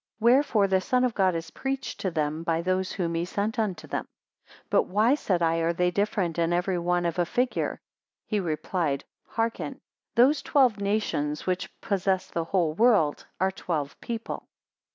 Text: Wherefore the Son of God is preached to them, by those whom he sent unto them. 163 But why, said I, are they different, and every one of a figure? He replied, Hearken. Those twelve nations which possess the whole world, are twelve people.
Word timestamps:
Wherefore 0.19 0.67
the 0.67 0.81
Son 0.81 1.03
of 1.03 1.13
God 1.13 1.35
is 1.35 1.51
preached 1.51 1.99
to 1.99 2.09
them, 2.09 2.41
by 2.41 2.63
those 2.63 2.91
whom 2.91 3.13
he 3.13 3.23
sent 3.23 3.59
unto 3.59 3.85
them. 3.87 4.07
163 4.71 4.71
But 4.71 4.87
why, 4.91 5.13
said 5.13 5.43
I, 5.43 5.57
are 5.57 5.73
they 5.73 5.91
different, 5.91 6.39
and 6.39 6.51
every 6.51 6.79
one 6.79 7.05
of 7.05 7.19
a 7.19 7.25
figure? 7.27 7.79
He 8.25 8.39
replied, 8.39 9.05
Hearken. 9.27 9.79
Those 10.15 10.41
twelve 10.41 10.79
nations 10.79 11.45
which 11.45 11.69
possess 11.81 12.25
the 12.31 12.45
whole 12.45 12.73
world, 12.73 13.27
are 13.39 13.51
twelve 13.51 13.95
people. 14.01 14.47